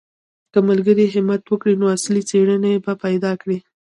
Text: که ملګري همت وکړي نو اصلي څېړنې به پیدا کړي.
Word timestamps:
که 0.51 0.59
ملګري 0.69 1.05
همت 1.13 1.41
وکړي 1.47 1.73
نو 1.81 1.85
اصلي 1.95 2.21
څېړنې 2.29 2.73
به 2.83 2.93
پیدا 3.03 3.31
کړي. 3.41 3.57